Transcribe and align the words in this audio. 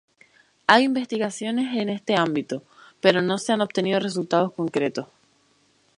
Hay 0.65 0.85
investigaciones 0.85 1.77
en 1.79 1.87
este 1.89 2.15
ámbito, 2.15 2.63
pero 3.01 3.21
no 3.21 3.37
se 3.37 3.53
han 3.53 3.61
obtenido 3.61 3.99
resultados 3.99 4.51
concretos. 4.51 5.05